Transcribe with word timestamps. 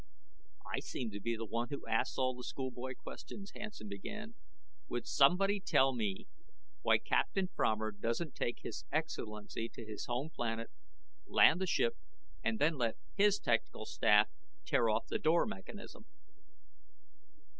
"I 0.65 0.79
seem 0.79 1.11
to 1.11 1.19
be 1.19 1.35
the 1.35 1.45
one 1.45 1.69
who 1.69 1.85
asks 1.85 2.17
all 2.17 2.33
the 2.35 2.43
schoolboy 2.43 2.95
questions," 2.95 3.51
Hansen 3.53 3.87
began, 3.87 4.33
"would 4.89 5.05
somebody 5.05 5.59
tell 5.59 5.93
me 5.93 6.25
why 6.81 6.97
Captain 6.97 7.47
Fromer 7.55 7.91
doesn't 7.91 8.33
take 8.33 8.61
His 8.63 8.83
Excellency 8.91 9.69
to 9.69 9.85
his 9.85 10.07
home 10.07 10.31
planet, 10.31 10.71
land 11.27 11.61
the 11.61 11.67
ship, 11.67 11.97
and 12.43 12.57
then 12.57 12.79
let 12.79 12.97
his 13.13 13.37
technical 13.37 13.85
staff 13.85 14.27
tear 14.65 14.89
off 14.89 15.05
the 15.05 15.19
door 15.19 15.45
mechanism?" 15.45 16.05